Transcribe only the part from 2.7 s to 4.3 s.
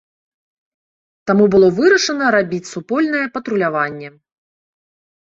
супольнае патруляванне.